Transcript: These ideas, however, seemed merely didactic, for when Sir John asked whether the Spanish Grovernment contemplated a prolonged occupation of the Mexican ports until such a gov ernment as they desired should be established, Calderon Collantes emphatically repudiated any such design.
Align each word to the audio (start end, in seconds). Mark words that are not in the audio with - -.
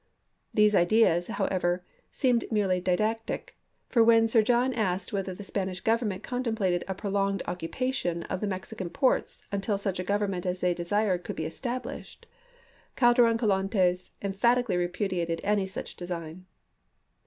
These 0.51 0.73
ideas, 0.73 1.27
however, 1.27 1.85
seemed 2.11 2.45
merely 2.51 2.81
didactic, 2.81 3.55
for 3.87 4.03
when 4.03 4.27
Sir 4.27 4.41
John 4.41 4.73
asked 4.73 5.13
whether 5.13 5.35
the 5.35 5.43
Spanish 5.43 5.79
Grovernment 5.83 6.23
contemplated 6.23 6.83
a 6.87 6.95
prolonged 6.95 7.43
occupation 7.45 8.23
of 8.23 8.41
the 8.41 8.47
Mexican 8.47 8.89
ports 8.89 9.45
until 9.51 9.77
such 9.77 9.99
a 9.99 10.03
gov 10.03 10.21
ernment 10.27 10.47
as 10.47 10.59
they 10.59 10.73
desired 10.73 11.21
should 11.27 11.35
be 11.35 11.45
established, 11.45 12.25
Calderon 12.95 13.37
Collantes 13.37 14.09
emphatically 14.23 14.75
repudiated 14.75 15.39
any 15.43 15.67
such 15.67 15.95
design. 15.95 16.47